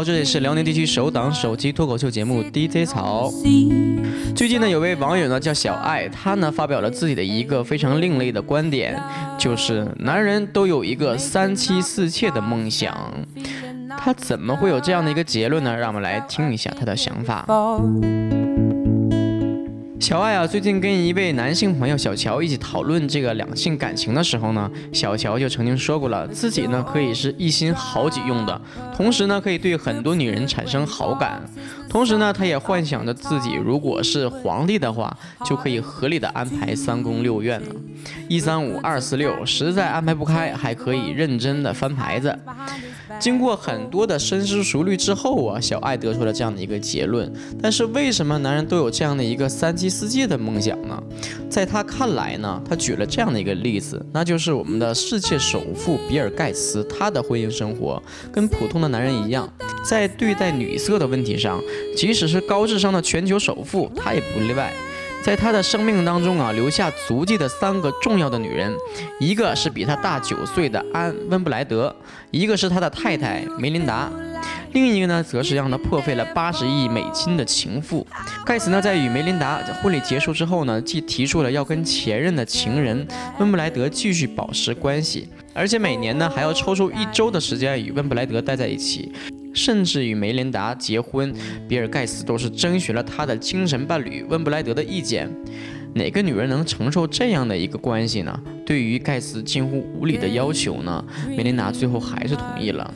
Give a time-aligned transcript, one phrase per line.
[0.00, 3.30] 好，这里是辽宁地区首档手机脱口秀节目 DJ 草。
[4.34, 8.98] 最近呢，有位网友呢叫小爱，他呢发表了自己的一个非常另类的观点，
[9.36, 12.96] 就是男人都有一个三妻四妾的梦想。
[13.98, 15.76] 他怎么会有这样的一个结论呢？
[15.76, 17.44] 让我们来听一下他的想法。
[20.00, 28.60] 小爱啊，最近跟一位男性朋友小乔一起讨论这个两性感情的时候呢，小乔就曾经说过了，自己呢可以是一心好几用的，
[28.96, 31.42] 同时呢可以对很多女人产生好感，
[31.88, 37.74] 同时呢他也幻想着自己如果是皇帝的话，就可以合理的安排三宫六院呢，
[38.26, 42.34] 一三五二四六，实在安排不开，还可以认真的翻牌子。
[43.18, 47.30] 经过很多的深思熟虑之后啊，小爱得出了这样的一个结论。
[47.60, 51.02] 但是为什么男人都有这样的一个三妻世界的梦想呢？
[51.50, 58.00] 在他看来呢，他举了这样的一个例子，那就是我们的世界首富比尔盖茨，他的婚姻生活
[58.32, 59.52] 跟普通的男人一样，
[59.84, 61.60] 在对待女色的问题上，
[61.96, 64.72] 即使是高智商的全球首富，他也不例外。
[65.22, 68.72] 在他的生命当中啊，留下足迹的三个重要的女人，
[69.18, 71.94] 一个是比他大九岁的安温布莱德，
[72.30, 74.10] 一个是他的太太梅琳达，
[74.72, 78.06] 另一个呢，则是让他破费了八十亿美金的情妇。
[78.46, 83.06] 盖茨呢，在与梅琳达婚礼结束之后呢，既提出了要跟前任的情人
[83.38, 89.10] 温布莱德继续保持关系，而且每年呢，还要抽出一周的时间与温布莱德待在一起。
[89.52, 91.34] 甚至与梅琳达结婚，
[91.68, 95.28] 比尔盖茨都是征询了他的精神伴侣温布莱德的意见。
[95.92, 98.40] 哪个女人能承受这样的一个关系呢？
[98.64, 101.04] 对于盖茨近乎无理的要求呢，
[101.36, 102.94] 梅琳达最后还是同意了。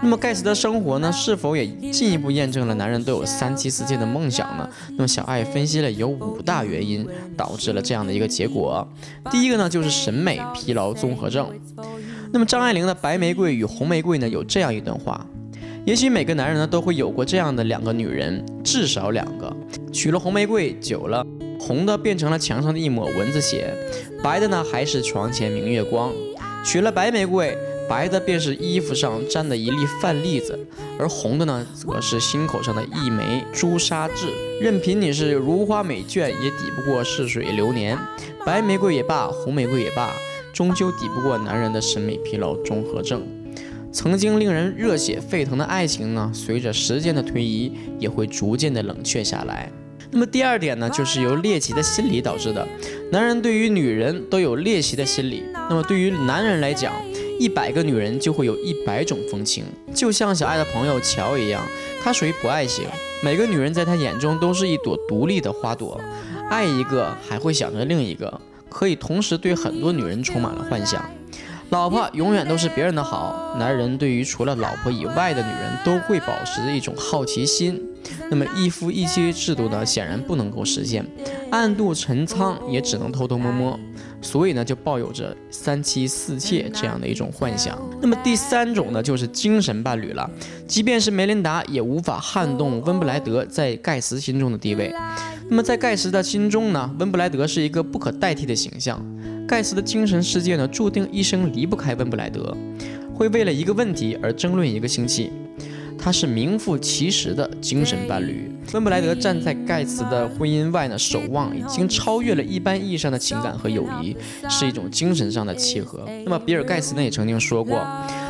[0.00, 4.68] 那么盖茨的生活呢，是否也进一步验证了男人都有三妻四妾的梦想呢？
[4.92, 8.86] 那么小爱分析了有五大原因导致了这样的一个结果。
[9.30, 11.50] 第一个呢，就是审美疲劳综合症。
[12.32, 15.24] 那么张爱玲的《白玫瑰与红玫瑰》呢，有这样一段话。
[15.84, 19.54] 也许每个男人呢都会有过这样的两个女人，至少两个。
[19.90, 21.26] 娶了红玫瑰久了，
[21.58, 23.74] 红的变成了墙上的一抹蚊子血，
[24.22, 26.12] 白的呢还是床前明月光。
[26.62, 27.56] 娶了白玫瑰，
[27.88, 30.58] 白的便是衣服上沾的一粒饭粒子，
[30.98, 34.26] 而红的呢则是心口上的一枚朱砂痣。
[34.60, 37.98] 任凭你是如花美眷，也抵不过逝水流年。
[38.44, 40.12] 白玫瑰也罢，红玫瑰也罢，
[40.52, 43.26] 终究抵不过男人的审美疲劳综合症。
[43.90, 49.72] 曾经令人热血沸腾的爱情呢，随着时间的推移，也会逐渐的冷却下来。
[50.10, 52.66] 那么第二点呢，就是由猎奇的心理导致的。
[53.10, 56.92] 男人对于女人都有猎奇的心理，那么对于男人来讲，
[57.38, 59.64] 一百个女人就会有一百种风情。
[59.94, 61.62] 就像小爱的朋友乔一样，
[62.02, 62.84] 他属于不爱型，
[63.22, 66.00] 每个女人在他眼中都是一朵独立的花朵，
[66.50, 71.08] 爱一个还会想着另一个，可以同时对很多女人充满了幻想。
[71.70, 73.54] 老婆永远都是别人的好。
[73.58, 77.78] 男人对于除了老婆以外的女人都会保持着一种好奇心。
[78.30, 81.04] 那么一夫一妻制度呢，显然不能够实现。
[81.50, 83.78] 暗度陈仓也只能偷偷摸摸。
[84.20, 87.78] 所以呢，就抱有着三妻四妾这样的一种幻想。
[88.00, 90.28] 那么第三种呢，就是精神伴侣了。
[90.66, 94.92] 即便是梅琳达也无法撼动温布莱德在盖茨心中的地位。
[95.48, 99.00] 那么在盖茨的心中呢，温布莱德是一个不可代替的形象。
[99.46, 102.54] 盖茨的精神世界呢，注定一生离不开温布莱德，
[103.14, 105.30] 会为了一个问题而争论一个星期。
[105.98, 108.50] 他是名副其实的精神伴侣。
[108.72, 114.14] 温布莱德站在盖茨的婚姻外呢，守望已经超越了一般意义上的情感和友谊，
[114.48, 116.06] 是一种精神上的契合。
[116.24, 117.84] 那么比尔盖茨呢，也曾经说过。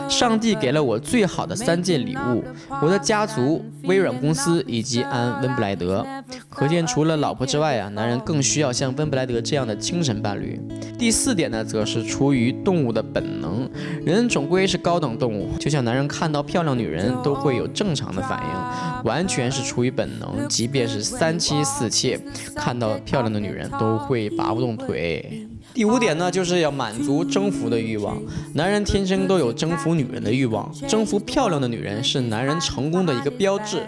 [0.08, 2.42] 上帝给了我最好的三件礼物：
[2.80, 6.06] 我的家族、微软公司以及安温布莱德。
[6.48, 10.58] 可见，除了老婆之外啊，男人更需要像温布莱德这样的精神伴侣。
[10.98, 13.70] 第四点呢，则是出于动物的本能。
[14.04, 20.48] 人总归是高等动物，就像男人看到漂亮女人都会有正常的反应，完全是出于本能。
[20.48, 22.18] 即便是三妻四妾，
[22.56, 25.46] 看到漂亮的女人都会拔不动腿。
[25.72, 28.20] 第五点呢，就是要满足征服的欲望。
[28.54, 33.86] 男人天生都有征服女人的欲望，征服漂亮的女人是男人成功的一个标志，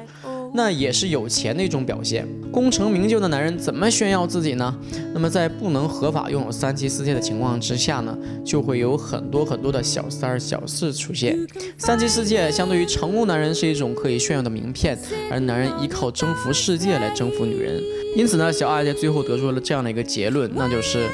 [0.52, 2.26] 那也是有钱的一种表现。
[2.50, 4.76] 功成名就的男人怎么炫耀自己呢？
[5.14, 11.38] 那么在不能合法拥有三妻四妾的情况之下呢，就会有很多很多的小三儿、小四出现。
[11.78, 14.98] 三妻四妾相对于成功男人是一种可以炫耀的名片，
[15.30, 17.80] 而男人依靠征服世界来征服女人。
[18.16, 21.06] 因此呢，小爱在最后得出了这样的一个结论，那就是。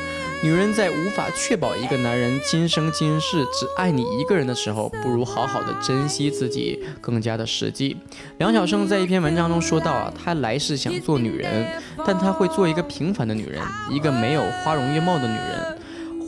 [0.43, 7.97] 女人在无法确保一个男人今生今世只爱你一个人的时候，不如好好的珍惜自己更加的实际。
[8.39, 11.67] 梁晓声在一篇文章中说到啊，他来世想做女人，
[12.05, 13.61] 但他会做一个平凡的女人，
[13.91, 15.79] 一个没有花容月貌的女人。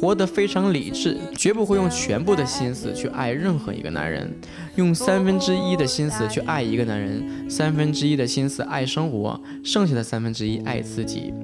[0.01, 4.33] 活得非常理智，绝不会用全部的心思去爱任何一个男人，
[4.77, 11.35] 用三分之一的心思去爱一个男人，三分之一的心思爱生活，剩下的三分之一爱自己。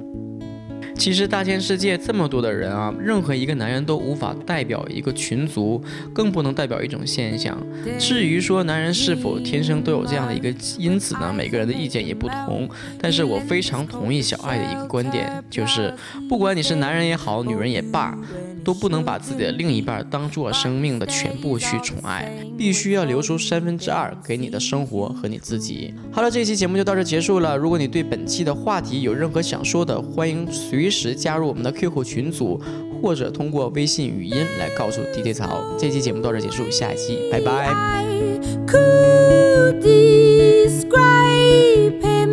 [0.97, 5.83] 其实大千世界这么多的人啊，任何一个男人都无法代表一个群族，
[6.13, 7.57] 更不能代表一种现象。
[7.99, 11.33] 至于说男人是否天生都有这样的一个因子呢？
[11.37, 12.69] 每个人的意见也不同。
[13.01, 15.93] 但是我非常同意小爱的一个观点，就是
[16.29, 18.17] 不管你是男人也好，女人也罢。
[18.65, 25.95] 都不能把自己的另一半当做生命的全部去宠爱，必须要留出三分之二给你的生活和你自己。
[26.11, 27.57] 好了，这期节目就到这结束了。
[27.57, 32.61] 如果你对本期的话题有任何想说的，欢迎随时加入我们的 QQ 群组，
[33.03, 35.63] 或者通过微信语音来告诉 DJ 曹。
[35.79, 38.05] 这期节目到这结束，下一期拜拜。